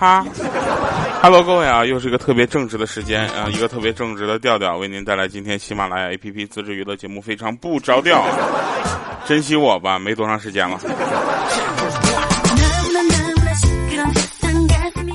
[0.00, 0.24] 哈
[1.20, 8.24] ，Hello，各位啊，又是一个特别正直的时间啊，一个特别正直的调调，为您带来今天喜马拉雅 APP 自制娱乐节目，非常不着调，
[9.26, 10.80] 珍惜我吧，没多长时间了。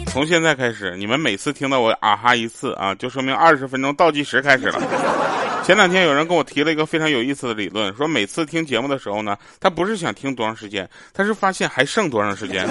[0.05, 4.79] 从现在开始，你们每次听到我啊哈一次啊，就说明二十分钟倒计时开始了。
[5.63, 12.67] 前两天有人跟我提了一个非常有意思的理论，说每次听节目的时候呢，他不是想听多长时间，他是发现还剩多长时间。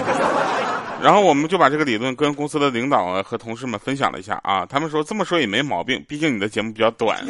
[1.04, 7.22] 然后我们就把这个理论跟公司的领导啊和同事们分享了一下啊，他们说这么说也没毛病，毕竟你的节目比较短。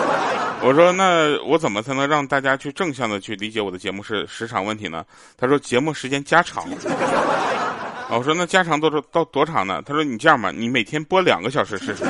[0.64, 5.04] 我说那我怎么才能让大家去正向的去理解我的节目是时长问题呢？
[5.36, 6.64] 他说节目时间加长。
[8.08, 9.82] 我说那加长多少到多长呢？
[9.84, 12.04] 他说你这样吧，你每天播两个小时试试。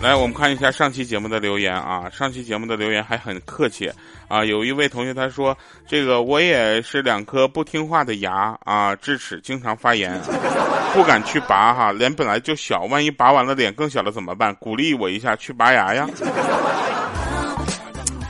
[0.00, 2.08] 来，我们看一下上期节目的留言啊。
[2.10, 3.90] 上期节目的留言还很客气
[4.28, 4.44] 啊。
[4.44, 5.56] 有一位同学他说
[5.88, 10.18] ：“这个我也是两颗不听话的牙啊，智齿经常发炎，
[10.94, 11.90] 不敢去拔哈。
[11.90, 14.54] 脸本来就小，万一拔完了脸更小了怎么办？
[14.54, 16.08] 鼓励我一下去拔牙呀。”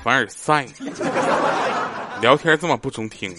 [0.02, 0.66] 凡尔赛。
[2.20, 3.32] 聊天这么不中听。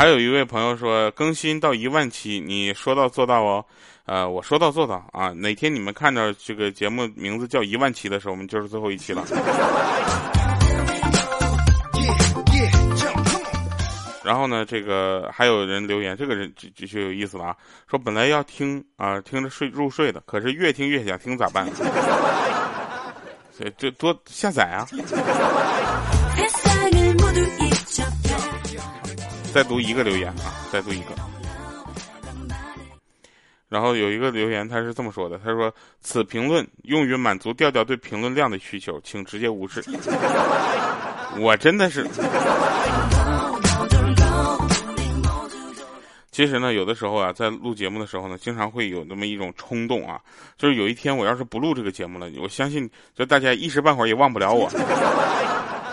[0.00, 3.62] 还有一位朋友说，更新到一万期，你说到做到哦。
[4.06, 5.28] 呃，我说到做到啊。
[5.32, 9.22] 哪天你们看到这个节目名字叫一万期的时候，我们就是最后一期了。
[14.24, 17.56] 然后呢，这个还有人留言，这个人就就有意思了啊，
[17.86, 21.68] 说本来要听啊，听着睡入睡的，可是越听越想听，咋办？
[23.58, 24.88] 这这多下载啊！
[29.52, 31.14] 再读一个留言啊，再读一个。
[33.68, 39.80] 然后有一个留言，他是这么说的：“他说此评论用于满足调调对评论量的需求，请直接无视。
[41.38, 42.04] ”我真的是。
[46.32, 50.18] 其实呢，有的时候啊，在录节目的时候呢，经常会有那么一种冲动啊，
[50.58, 54.68] 就是有一天我要是不录这个节目了，我相信就大家一时半会儿也忘不了我。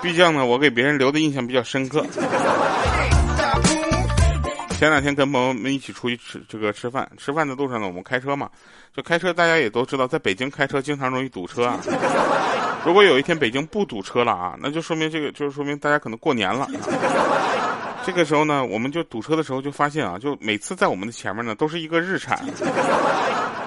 [0.02, 2.04] 毕竟呢，我给别人留的印象比较深刻。
[4.78, 8.48] 前两天跟朋友们一起出去吃这个吃饭，吃饭的路上呢，我们开车嘛，
[8.96, 11.80] 就开车，大家也都知道，在北京开车经常容易堵车啊。
[12.86, 16.68] 如果有一天北京不堵车了啊，那就说明这个就是说明大家可能过年了。
[18.06, 22.46] 这个时候呢，我们就堵车的时候就发现啊，就每次在我们的前面呢都是一个日产。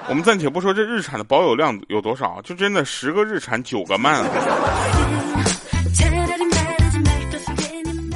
[0.09, 5.50] 我们暂且不说这日产的保有量有多少，就真的十个日产九个慢啊。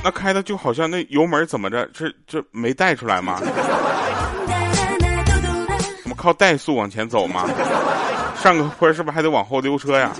[0.04, 3.40] 那开的就好像那油门怎么着，这这没带出来吗？
[6.02, 7.48] 怎么靠怠速往前走吗？
[8.36, 10.12] 上个坡是不是还得往后溜车呀？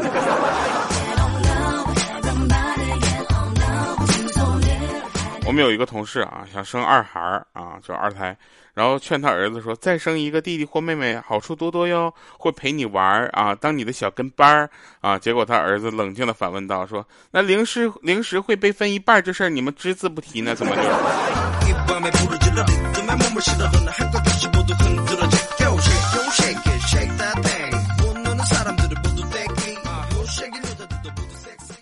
[5.54, 8.37] 们有一个同事啊，想生二孩儿啊，就二胎，
[8.75, 14.69] 然后劝他儿子说：“再生一个弟弟或妹妹，好处多多哟，会陪你玩儿啊，当你的小跟班儿
[15.00, 20.54] 啊。”结果他儿子冷静的反问道：“说那零食零食会被分一半这事儿，你们只字不提呢？
[20.54, 20.82] 怎么就？”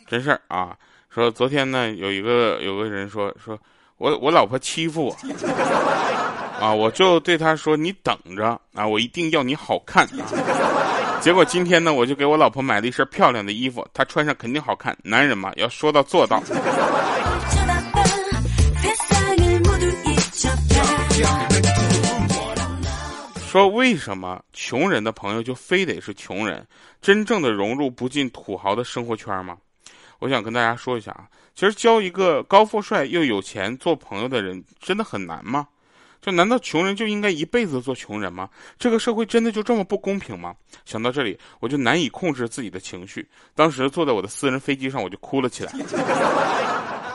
[0.07, 0.77] 真事儿啊。
[1.15, 3.59] 说昨天呢，有一个有个人说说，
[3.99, 5.17] 我我老婆欺负我，
[6.59, 10.09] 啊，我就对他说你等着啊，我一定要你好看。
[11.21, 14.97] 结果今天呢，我就给我老婆买了一身漂亮的衣服，她穿上肯定好看。
[15.03, 16.43] 男人嘛，要说到做到。
[23.47, 26.67] 说为什么穷人的朋友就非得是穷人？
[27.03, 29.59] 真正的融入不进土豪的生活圈吗？
[30.23, 35.67] 我想跟大家说一下啊，其实交一个高富帅又有钱做朋友的人真的很难吗？
[36.21, 38.49] 就难道穷人就应该一辈子做穷人吗？
[38.79, 40.55] 这个社会真的就这么不公平吗？
[40.85, 43.29] 想到这里，我就难以控制自己的情绪。
[43.57, 45.73] 当时坐在我的私人飞机上，我就哭了起来。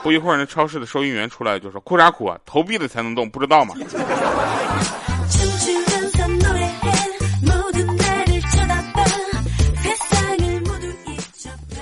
[0.02, 2.38] 不一会儿，那超市的收银员出来就说：“哭啥哭啊？
[2.44, 3.74] 投币的才能动，不知道吗？”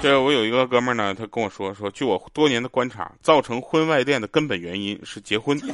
[0.07, 5.59] 这我有一个哥们儿呢，他跟我说说，据我多年的观察，造成婚外恋的根本原因是结婚。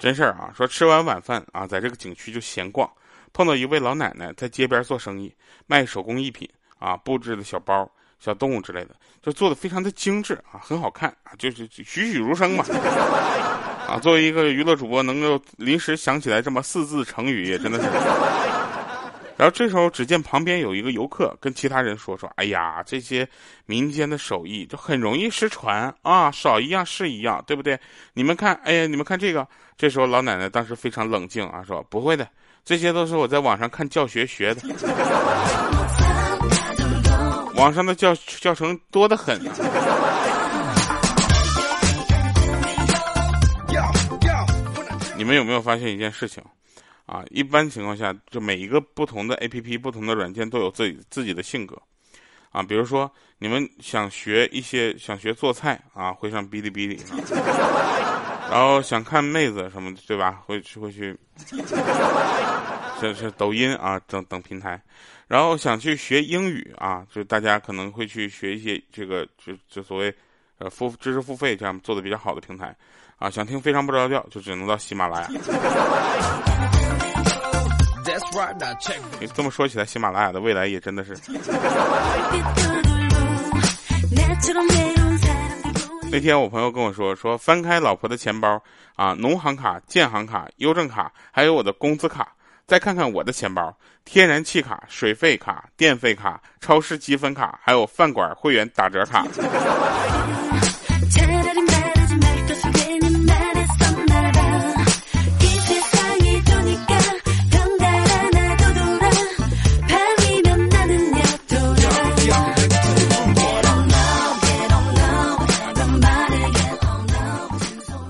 [0.00, 2.90] 真事儿啊，说吃完晚饭啊，在这个景区就闲逛，
[3.32, 5.32] 碰到一位老奶奶在街边做生意，
[5.68, 7.88] 卖手工艺品啊，布置的小包、
[8.18, 12.64] 小动物之类的，就做的非常的精致啊，很好看啊，就是栩栩如生嘛。
[13.92, 17.84] 啊，作为一个娱乐主播，能够临时想起来这么四字成语，也真的是。
[19.36, 23.28] 然后这时候，只见旁边有一个游客跟其他人说：“说，哎呀，这些
[23.66, 27.78] 民间的手艺就很容易失传啊，少一样是一样，对不对？
[28.14, 29.46] 你们看，哎呀，你们看这个。”
[29.76, 32.26] 这时候，老奶奶当时非常冷静啊，说：“不会的，
[32.64, 34.62] 这些都是我在网上看教学学的，
[37.56, 39.38] 网上的教教程多得很。”
[45.22, 46.42] 你们有没有发现一件事情？
[47.06, 51.80] 啊，一般情况下，就每一个不同的 A P P、不同的软件都有自己自己的性格，
[52.50, 53.08] 啊，比如说
[53.38, 57.00] 你们想学一些想学做菜啊，会上哔哩哔哩，
[58.50, 60.42] 然后想看妹子什么的，对吧？
[60.44, 61.16] 会去会去，
[63.00, 64.82] 这是抖音啊等等平台，
[65.28, 70.12] 然后想去学英语啊，就大家可能会去学一些这个就就所谓
[70.58, 72.76] 呃付知识付费这样做的比较好的平台，
[73.22, 75.28] 啊，想听非常不着调，就只能到喜马拉雅。
[79.20, 81.16] 你这么说起来，喜马拉雅的未来也真的是。
[86.10, 88.60] 那天我朋友跟我说，说翻开老婆的钱包
[88.96, 92.32] 啊，农行卡、建行卡、邮政卡，还有我的工资卡，
[92.66, 93.72] 再看看我的钱包，
[94.04, 99.24] 天然气卡、水费卡、电费卡、超市积分卡，还有饭馆会员打折卡。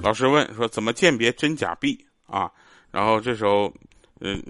[0.03, 2.51] 老师问说：“怎么鉴别真假币啊？”
[2.91, 3.73] 然后这时候，
[4.21, 4.43] 嗯，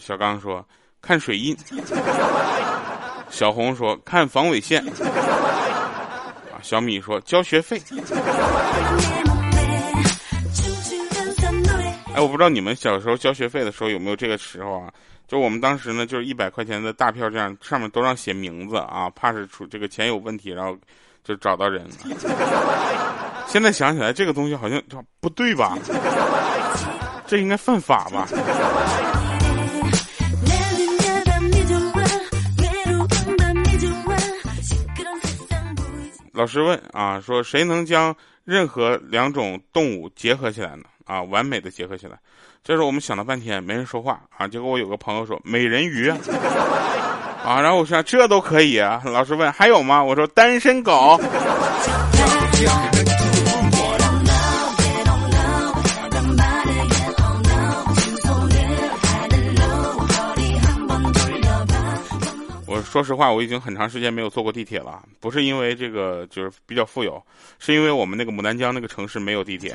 [0.00, 0.66] 小刚说
[1.02, 1.56] ：“看水印。
[3.28, 4.82] ”小红说：“看防伪线。”
[6.50, 7.80] 啊，小米说：“交学费。”
[12.14, 14.90] 哎，我不知道你们小时候交学费的时候有没有这个时候啊？
[15.28, 20.74] 就我们当时呢，就是一百块钱的大票，这样上面都让写名字啊，怕是出这个钱有问题，然后
[21.22, 21.86] 就找到人。
[23.46, 24.82] 现在想起来，这个东西好像
[25.20, 25.78] 不对吧？
[27.26, 28.28] 这应该犯法吧？
[36.32, 38.14] 老师问啊，说谁能将
[38.44, 40.82] 任何两种动物结合起来呢？
[41.06, 42.18] 啊，完美的结合起来。
[42.62, 44.46] 这时候我们想了半天，没人说话啊。
[44.46, 46.18] 结果我有个朋友说美人鱼啊，
[47.42, 49.00] 啊，然后我说这都可以啊。
[49.06, 50.04] 老师问还有吗？
[50.04, 51.18] 我说单身狗。
[62.86, 67.22] 说实话，我已经很长时间没有坐过地铁了，不是因为这个就是比较富有，
[67.58, 69.74] 是因为我们那个牡丹江那个城市没有地铁。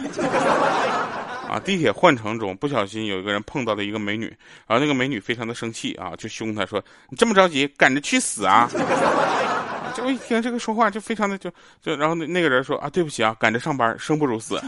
[1.48, 4.26] 啊，地铁换乘中不小心有一个人碰到了一个美女，
[4.66, 6.82] 然后那个美女非常的生气啊，就凶他说
[7.12, 8.70] ：“你这么着急，赶着去死啊！”
[9.94, 11.52] 结果一听这个说话就非常的就
[11.84, 14.58] 就，然后那那个人说：“啊，对不起啊，赶着上班，生不如死。”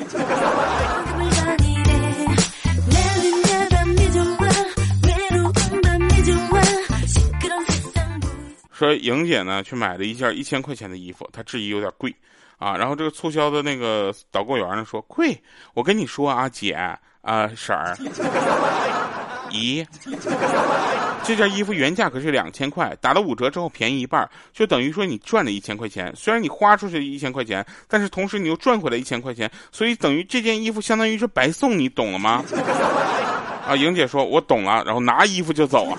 [8.84, 12.14] 说莹姐呢去买了一件一千块钱的衣服，她质疑有点贵，
[12.58, 15.42] 啊，然后这个促销的那个导购员呢说贵，
[15.74, 17.00] 我跟你说啊姐啊
[17.56, 17.96] 婶儿，
[19.50, 19.86] 姨，
[21.24, 26.14] 这件衣服原价可是两千块，打了五折之后便宜一半，就等于说你赚了一千块钱。
[26.14, 32.44] 虽然你花出去一千块钱，但是同时你又赚回来一千块钱，所以等于这件衣服相当于是白送，你懂了吗？
[33.66, 35.98] 啊，莹姐说我懂了，然后拿衣服就走啊。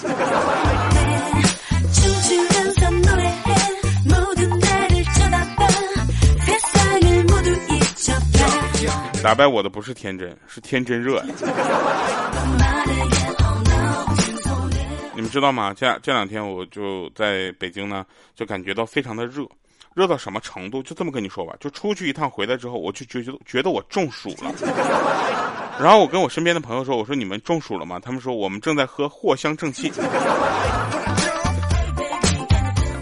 [9.24, 11.24] 打败我的不是天真，是天真热。
[15.14, 15.72] 你们知道吗？
[15.72, 18.04] 这这两天我就在北京呢，
[18.34, 19.42] 就感觉到非常的热，
[19.94, 20.82] 热到什么程度？
[20.82, 24.52] 就这么跟你说吧，就出去一趟回来之后，我就觉得觉得我中暑了。
[25.80, 29.90] 然后我跟我身边的朋友说：“我说你们中暑了吗？”他们说：“我们正在喝藿香正气。”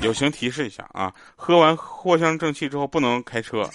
[0.02, 3.69] 友情提示一下啊，喝完藿香正气之后不能开车。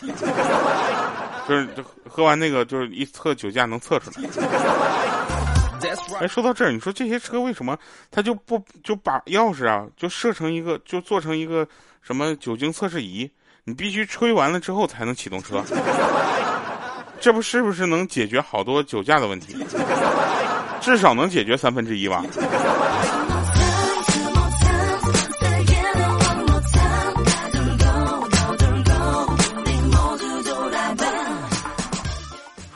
[1.48, 4.30] 就是就喝完那个，就是一测酒驾能测出来。
[6.20, 7.78] 哎，说到这儿，你说这些车为什么
[8.10, 11.68] 他就不就把钥匙啊，就设成一个，就做成一个
[12.02, 13.30] 什么酒精测试仪？
[13.64, 15.64] 你必须吹完了之后才能启动车。
[17.20, 19.56] 这不是不是能解决好多酒驾的问题？
[20.82, 22.24] 至少能解决三分之一吧。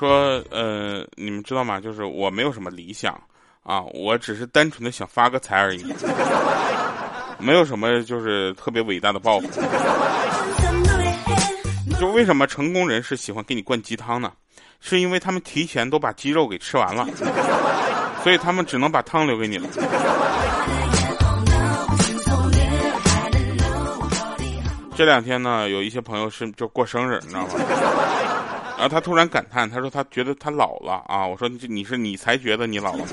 [0.01, 1.79] 说，呃，你们知道吗？
[1.79, 3.13] 就是我没有什么理想
[3.61, 5.85] 啊，我只是单纯的想发个财而已，
[7.37, 9.47] 没有什么就是特别伟大的抱负。
[11.99, 14.31] 就为什么成功人士喜欢给你灌鸡汤呢？
[14.79, 17.07] 是因为他们提前都把鸡肉给吃完了，
[18.23, 19.69] 所以他们只能把汤留给你了。
[24.95, 27.49] 这两天呢，有一些朋友是就过生日，你知道吗？
[28.81, 31.23] 然后他突然感叹，他说他觉得他老了啊。
[31.23, 33.03] 我说你是你才觉得你老了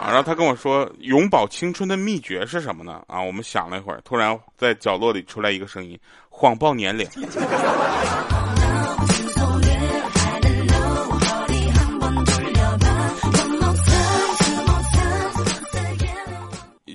[0.00, 0.06] 啊。
[0.06, 3.02] 然后他跟我说，永葆青春的秘诀是什么呢？
[3.08, 7.04] 啊，我们想了一会儿，突然在角落里出来一个声音，谎报年龄。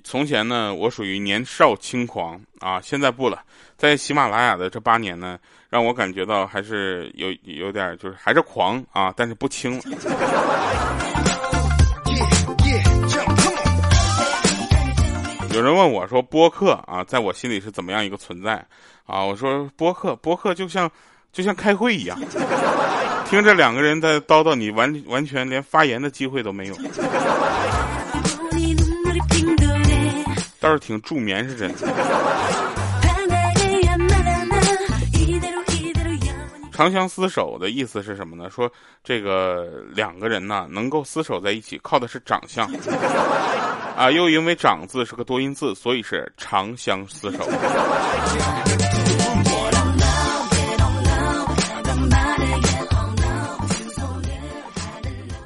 [0.09, 3.43] 从前呢，我属于年少轻狂啊，现在不了。
[3.75, 5.37] 在喜马拉雅的这八年呢，
[5.69, 9.73] 让我感觉到还是有有点就是还是狂啊，但是不轻。
[15.53, 18.65] 有人问我说播客啊，在我心里是怎么样一个存在
[19.05, 19.21] 啊？
[19.25, 20.89] 我说播客播客就像
[21.33, 22.17] 就像开会一样，
[23.29, 26.75] 听着两个人在叨叨，你完完全连发言的机会都没有。
[30.67, 31.87] 倒是挺助眠，是真的。
[36.73, 38.49] 长相厮守的意思是什么呢？
[38.49, 38.69] 说
[39.01, 42.69] 这个两个人呢能够厮守在一起，靠的是长相
[43.95, 44.11] 啊。
[44.11, 47.47] 又因为“长”字是个多音字，所以是长相厮守。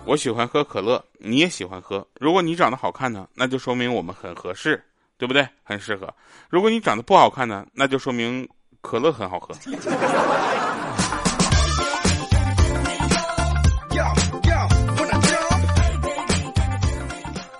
[0.03, 2.05] 我喜欢喝可乐，你也喜欢喝。
[2.19, 4.83] 如果你长得好看呢，那就说明我们很合适。
[5.21, 5.47] 对不对？
[5.61, 6.11] 很适合。
[6.49, 8.49] 如果你长得不好看呢，那就说明
[8.81, 9.53] 可乐很好喝。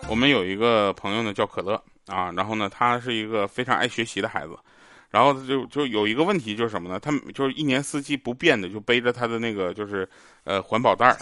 [0.09, 4.57] 我们有一个朋友呢，叫可乐啊，然后呢，他是一个非常爱学习的孩子。
[5.11, 6.99] 然后他就就有一个问题，就是什么呢？
[6.99, 10.07] 他就是一年四季不变的，就背着他的那个就是
[10.45, 11.17] 呃环保袋儿。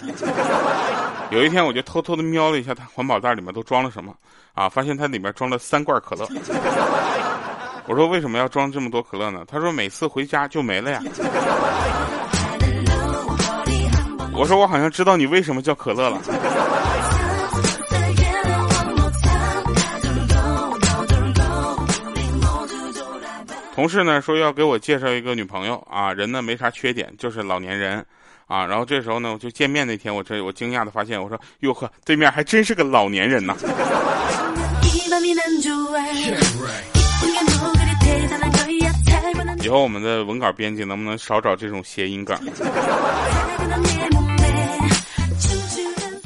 [1.31, 4.15] 有一天，我就偷偷的瞄了一下他环保袋里面都装了什么
[4.53, 6.27] 啊，发现他里面装了三罐可乐。
[7.87, 9.43] 我说为什么要装这么多可乐呢？
[9.47, 11.01] 他说每次回家就没了呀。
[14.35, 16.21] 我说我好像知道你为什么叫可乐了。
[23.79, 28.05] 同事呢说要给我介绍一个女朋友啊，人呢没啥缺点，就是老年人，
[28.45, 33.55] 啊，然后这时候呢，我就见面那天，我这我惊讶的发现，我说哟呵，对面还真是个老年人呐。
[39.63, 42.37] 以后我们的文稿编辑能不能少找这种谐音梗？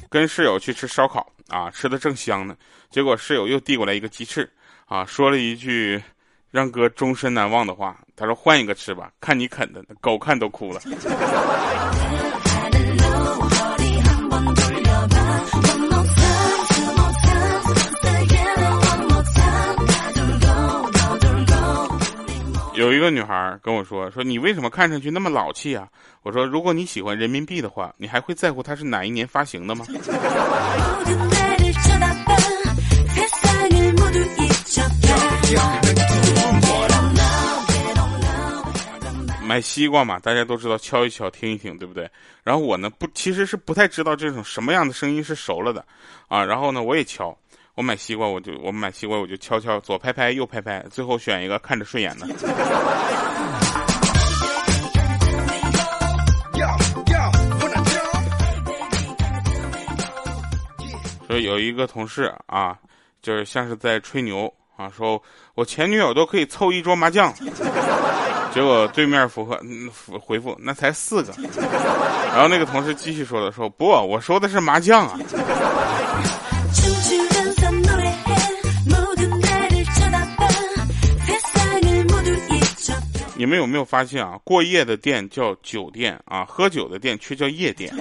[0.10, 2.56] 跟室友去吃烧烤啊，吃的正香呢，
[2.90, 4.50] 结果室友又递过来一个鸡翅，
[4.88, 6.02] 啊，说了一句。
[6.54, 10.80] 让哥终身难忘的话，他说：“换一个吃吧，看你啃的，狗看都哭了。”
[22.76, 25.88] 有一个女孩跟我说：“说你为什么看上去那么老气啊？”
[26.22, 29.88] 我说：“如果你喜欢人民币的话，你还会在乎它是哪一年发行的吗？”
[39.54, 42.10] 买西瓜嘛，大家都知道敲一敲，听一听，对不对？
[42.44, 45.86] 然后我呢，不，其实是不太知道这种什么样的声音是熟了的，
[46.28, 47.38] 啊，然后呢，我也敲。
[47.76, 52.26] 我买西瓜，我就我买西瓜，我就敲敲，左拍拍，右拍拍，最后选一个看着顺眼的。
[61.30, 62.76] 说有一个同事啊，
[63.22, 65.22] 就是像是在吹牛啊，说
[65.54, 67.32] 我前女友都可以凑一桌麻将。
[68.54, 69.60] 结果对面符合
[70.22, 71.34] 回复那才四个，
[72.34, 75.20] 然后那个同事继续说的说不，我说的是麻将啊。
[83.36, 84.40] 你们有没有发现啊？
[84.44, 87.94] 过夜的店叫酒店啊，喝酒的店却叫夜店。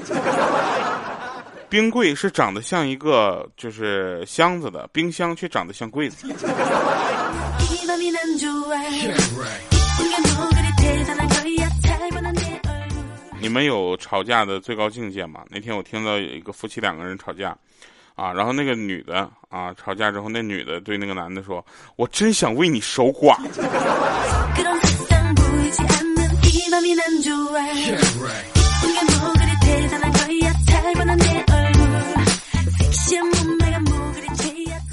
[1.69, 6.27] 冰柜是长得像一个就是箱子的，冰箱却长得像柜子。
[13.43, 15.41] 你们有吵架的最高境界吗？
[15.51, 17.51] 那天我听到有一个夫妻两个人吵架，
[18.15, 21.65] 啊，然后那个女的啊吵架之后，那女的对那个男的说，
[21.97, 23.37] 我真想为你守寡。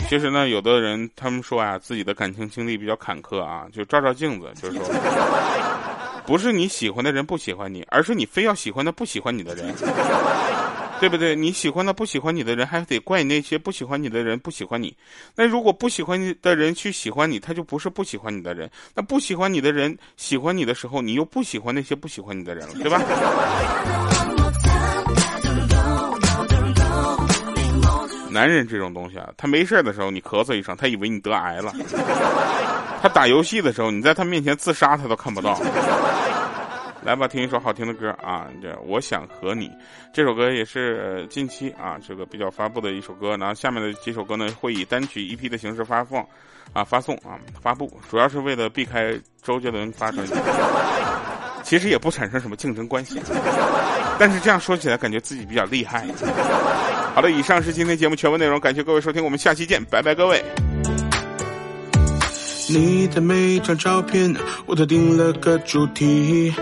[0.09, 5.88] 其实呢，有的人他们说啊，自己的感情经历比较坎坷啊，就照照镜子，就是说。
[6.29, 9.73] 不是你喜欢的人不喜欢你，而是你非要喜欢的不喜欢你的人，
[11.01, 11.35] 对不对？
[11.35, 14.95] 你喜欢的不喜欢你的人，还得怪那些不喜欢你的人不喜欢你。
[15.35, 18.69] 那如果不喜欢你的人去喜欢你，他就不是不喜欢你的人。
[18.93, 23.01] 那不喜欢你的人喜欢你的时候，你又不喜欢那些不喜欢你的人了，对吧？
[28.31, 31.73] 男人这种东西啊，他没事的时候你咳嗽一声，他以为你得癌了；
[33.01, 35.59] 他打游戏的时候，你在他面前自杀他都看不到。
[37.01, 38.47] 来吧，听一首好听的歌啊！
[38.61, 39.71] 这我想和你
[40.13, 46.21] 这首歌也是近期啊这个比较发布的一首歌，然后下面的几首歌呢会以单曲 EP 的形式发放
[46.73, 50.33] 啊发送啊发布，主要是为了避开周杰伦发专辑。
[51.63, 53.21] 其实也不产生什么竞争关系，
[54.19, 56.05] 但是这样说起来，感觉自己比较厉害。
[57.15, 60.43] 好了，以上是今天节目全部内容，感谢各位收听，我们下期见，拜拜，各位。
[62.69, 64.35] 你的每张照片，
[64.67, 66.53] 我都定了个主题。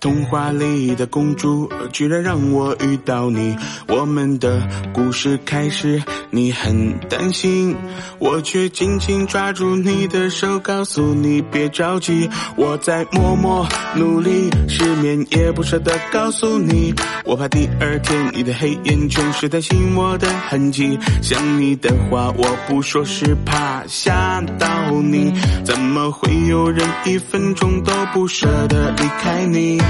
[0.00, 3.56] 童话里的公主，居然让我遇到你。
[3.88, 7.74] 我们的故事开始，你很担心，
[8.18, 13.66] 我却紧紧抓住你的手，告诉你别着急，我在默默
[13.96, 16.92] 努力，失眠也不舍得告诉你。
[17.24, 20.98] 我怕第二天你的黑眼圈是担心我的痕迹。
[21.22, 25.32] 想你的话我不说是怕吓到你，
[25.64, 29.80] 怎么会有人一分钟都不舍得离开你？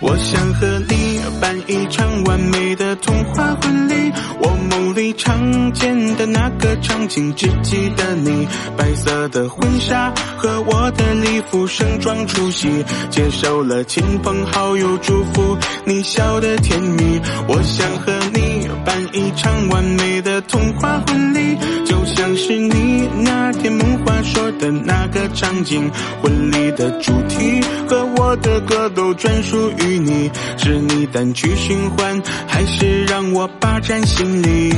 [0.00, 8.46] 我想和你办一场完美的童话婚礼，我梦里常见的那个场景，只记得你
[8.76, 17.18] 白色的婚纱和我的礼服，盛装出席，接受了亲朋好友祝福，你笑得甜蜜。
[17.48, 22.03] 我想和你办一场完美的童话婚礼，就
[22.36, 29.98] 是你那天梦话说的那个场景，婚礼的主题和我的歌都专属于。
[29.98, 34.72] 你是你单曲循环，还是让我霸占心里？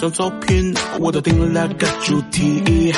[0.00, 2.90] 张照片，我都定了个主题。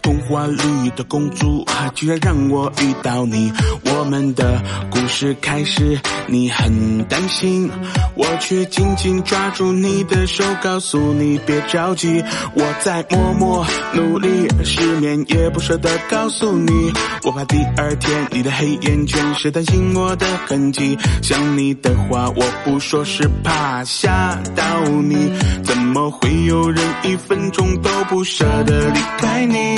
[0.00, 3.52] 童话里的公主，居然让我遇到你。
[3.84, 7.70] 我们的故事开始，你很担心，
[8.14, 16.90] 我却紧紧抓住你的手，告诉你别着急，我在默默努力，失眠也不舍得告诉你。
[17.22, 20.96] 我怕第二天你的黑眼圈是担心我的痕迹。
[21.22, 25.30] 想你的话我不说是怕吓到你，
[25.62, 29.76] 怎么会有有人一分钟都不舍得离开你？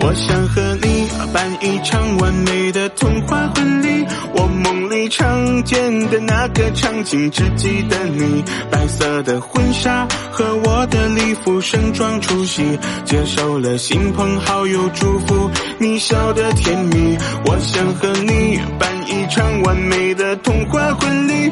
[0.00, 17.18] 我想和你办一场完美的童话婚礼，我梦里常见的那个场景，只记得你白色的婚纱和我的礼服，盛装出席，接受了亲朋好友祝福，你笑得甜蜜。
[17.46, 21.50] 我想和你办一场完美的童话婚礼，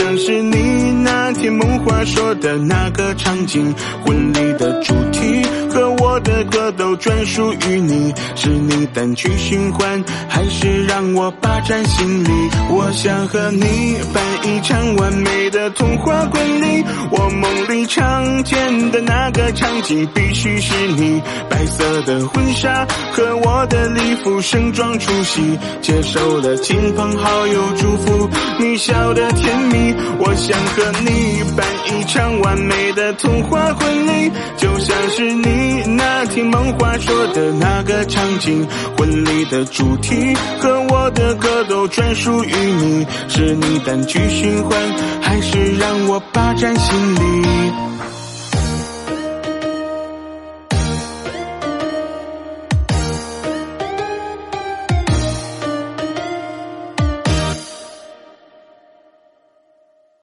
[0.00, 3.70] 像是你那天梦话说的那个场景，
[4.02, 7.80] 婚礼的主题和我歌都专属于。
[7.80, 12.30] 你是你单曲循环，还是让我霸占心里？
[12.70, 29.94] 我想和你办一场完美的童话婚礼，我梦里常见的那个场景，必须是你白色的婚纱和我的礼服，盛装出席，接受了亲朋好友祝福，你笑得甜蜜。
[30.18, 37.52] 我想和你办一场完美的童话婚礼，就像是你那听梦话说的。
[37.52, 38.66] 那个场景，
[38.96, 44.78] 婚礼的主题和我的歌都专属于你，是你单曲循环，
[45.20, 47.20] 还是让我霸占心里？